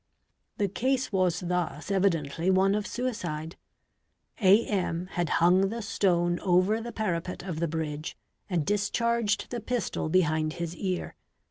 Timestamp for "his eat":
10.53-11.11